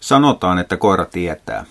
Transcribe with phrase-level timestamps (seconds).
[0.00, 1.64] Sanotaan, että koira tietää.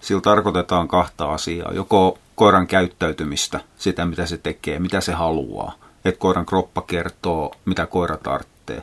[0.00, 1.72] Sillä tarkoitetaan kahta asiaa.
[1.72, 5.74] Joko koiran käyttäytymistä, sitä mitä se tekee, mitä se haluaa.
[6.04, 8.82] Että koiran kroppa kertoo, mitä koira tarvitsee.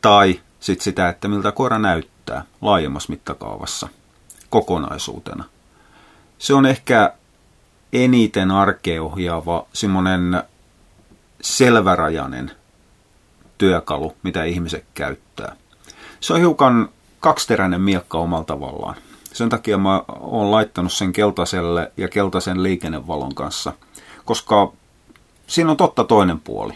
[0.00, 3.88] Tai sitten sitä, että miltä koira näyttää laajemmassa mittakaavassa
[4.50, 5.44] kokonaisuutena.
[6.38, 7.12] Se on ehkä
[7.92, 10.42] eniten arkeohjaava, semmoinen
[11.40, 12.50] selvärajainen
[13.58, 15.56] työkalu, mitä ihmiset käyttää.
[16.20, 16.88] Se on hiukan
[17.20, 18.94] kaksiteräinen miekka omalla tavallaan.
[19.32, 23.72] Sen takia mä oon laittanut sen keltaiselle ja keltaisen liikennevalon kanssa,
[24.24, 24.72] koska
[25.46, 26.72] siinä on totta toinen puoli.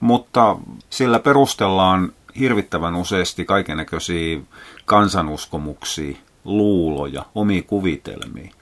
[0.00, 0.56] Mutta
[0.90, 4.38] sillä perustellaan hirvittävän useasti kaikennäköisiä
[4.84, 8.54] kansanuskomuksia, luuloja, omia kuvitelmia.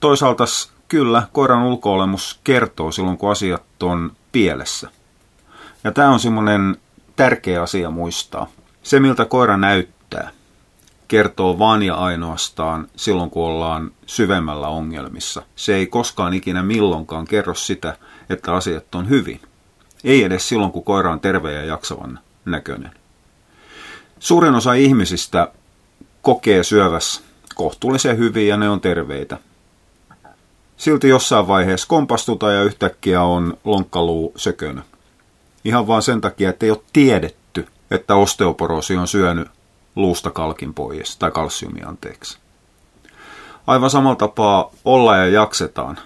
[0.00, 0.44] Toisaalta
[0.88, 4.88] kyllä, koiran ulkoolemus kertoo silloin, kun asiat on pielessä.
[5.84, 6.76] Ja tämä on semmoinen
[7.16, 8.46] tärkeä asia muistaa.
[8.82, 10.30] Se, miltä koira näyttää,
[11.08, 15.42] kertoo vain ja ainoastaan silloin, kun ollaan syvemmällä ongelmissa.
[15.56, 17.96] Se ei koskaan ikinä milloinkaan kerro sitä,
[18.30, 19.40] että asiat on hyvin.
[20.04, 22.90] Ei edes silloin, kun koira on terve ja jaksavan näköinen.
[24.18, 25.52] Suurin osa ihmisistä
[26.22, 27.22] kokee syövässä
[27.54, 29.38] kohtuullisen hyvin ja ne on terveitä.
[30.76, 34.82] Silti jossain vaiheessa kompastutaan ja yhtäkkiä on lonkkaluu sökönä.
[35.64, 37.39] Ihan vaan sen takia, että ei ole tiedetty,
[37.90, 39.48] että osteoporoosi on syönyt
[39.96, 42.38] luusta kalkin pois, tai kalsiumia anteeksi.
[43.66, 45.98] Aivan samalla tapaa olla ja jaksetaan.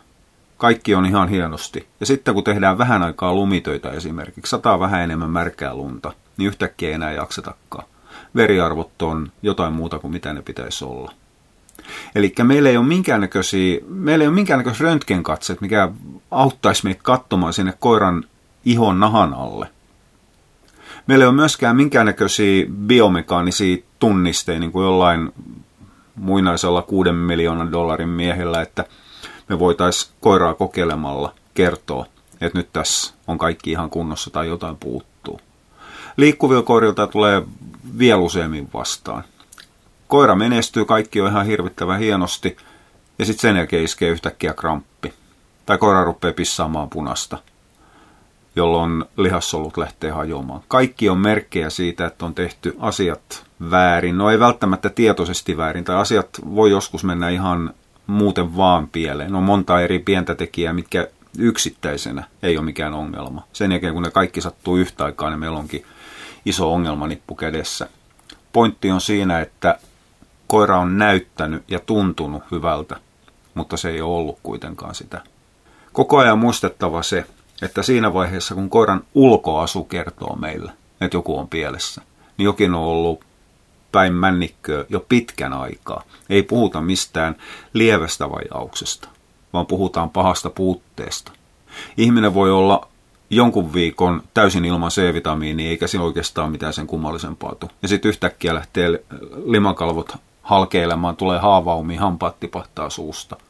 [0.57, 1.89] Kaikki on ihan hienosti.
[2.01, 6.89] Ja sitten kun tehdään vähän aikaa lumitöitä esimerkiksi, sataa vähän enemmän märkää lunta, niin yhtäkkiä
[6.89, 7.85] ei enää jaksetakaan.
[8.37, 11.13] Veriarvot on jotain muuta kuin mitä ne pitäisi olla.
[12.15, 15.89] Eli meillä ei ole minkäännäköisiä, meillä ei ole minkäännäköisiä röntgenkatset, mikä
[16.31, 18.25] auttaisi meitä katsomaan sinne koiran
[18.65, 19.69] ihon nahan alle.
[21.07, 25.33] Meillä ei ole myöskään minkäännäköisiä biomekaanisia tunnisteita, niin kuin jollain
[26.15, 28.85] muinaisella kuuden miljoonan dollarin miehellä, että
[29.49, 32.07] me voitaisiin koiraa kokeilemalla kertoa,
[32.41, 35.41] että nyt tässä on kaikki ihan kunnossa tai jotain puuttuu.
[36.17, 37.43] Liikkuvilla koirilta tulee
[37.99, 39.25] vielä useammin vastaan.
[40.09, 42.57] Koira menestyy, kaikki on ihan hirvittävän hienosti,
[43.19, 45.13] ja sitten sen jälkeen iskee yhtäkkiä kramppi.
[45.67, 47.39] Tai koira rupeaa pissaamaan punasta–
[48.57, 50.61] jolloin lihassolut lähtee hajoamaan.
[50.69, 54.19] Kaikki on merkkejä siitä, että on tehty asiat väärin.
[54.19, 57.75] No ei välttämättä tietoisesti väärin, tai asiat voi joskus mennä ihan
[58.07, 59.35] muuten vaan pieleen.
[59.35, 63.47] On monta eri pientä tekijää, mitkä yksittäisenä ei ole mikään ongelma.
[63.53, 65.85] Sen jälkeen, kun ne kaikki sattuu yhtä aikaa, niin meillä onkin
[66.45, 67.89] iso ongelmanippu kädessä.
[68.53, 69.79] Pointti on siinä, että
[70.47, 72.97] koira on näyttänyt ja tuntunut hyvältä,
[73.55, 75.21] mutta se ei ole ollut kuitenkaan sitä.
[75.93, 77.27] Koko ajan muistettava se,
[77.65, 82.03] että siinä vaiheessa, kun koiran ulkoasu kertoo meille, että joku on pielessä,
[82.37, 83.25] niin jokin on ollut
[83.93, 86.03] päin männikköä jo pitkän aikaa.
[86.31, 87.37] Ei puhuta mistään
[87.73, 89.09] lievästä vajauksesta,
[89.53, 91.33] vaan puhutaan pahasta puutteesta.
[91.97, 92.89] Ihminen voi olla
[93.31, 97.71] jonkun viikon täysin ilman C-vitamiinia, eikä siinä oikeastaan mitään sen kummallisempaa tule.
[97.83, 99.05] Ja sitten yhtäkkiä lähtee
[99.45, 103.37] limakalvot halkeilemaan, tulee haavaumi, hampaat tipahtaa suusta–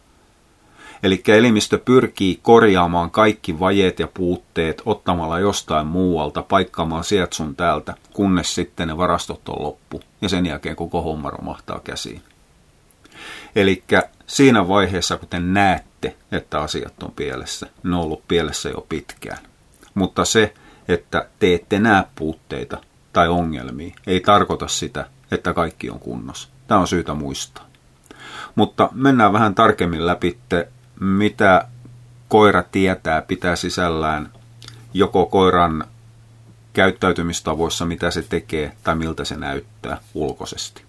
[1.05, 7.95] Eli elimistö pyrkii korjaamaan kaikki vajeet ja puutteet ottamalla jostain muualta, paikkaamaan sieltä sun täältä,
[8.13, 12.23] kunnes sitten ne varastot on loppu ja sen jälkeen koko homma romahtaa käsiin.
[13.57, 13.85] Eli
[14.27, 19.39] siinä vaiheessa, kun te näette, että asiat on pielessä, ne on ollut pielessä jo pitkään.
[19.95, 20.55] Mutta se,
[20.89, 22.79] että te ette näe puutteita
[23.13, 26.49] tai ongelmia, ei tarkoita sitä, että kaikki on kunnossa.
[26.67, 27.67] Tämä on syytä muistaa.
[28.55, 30.39] Mutta mennään vähän tarkemmin läpi
[31.05, 31.69] mitä
[32.29, 34.33] koira tietää, pitää sisällään
[34.95, 35.85] joko koiran
[36.73, 40.83] käyttäytymistavoissa, mitä se tekee tai miltä se näyttää ulkoisesti.